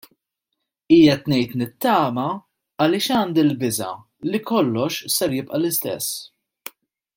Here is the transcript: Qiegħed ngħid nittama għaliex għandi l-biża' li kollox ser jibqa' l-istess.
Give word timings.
Qiegħed 0.93 1.27
ngħid 1.33 1.53
nittama 1.61 2.23
għaliex 2.85 3.11
għandi 3.19 3.43
l-biża' 3.45 3.93
li 4.31 4.43
kollox 4.53 5.01
ser 5.19 5.37
jibqa' 5.37 5.61
l-istess. 5.61 6.75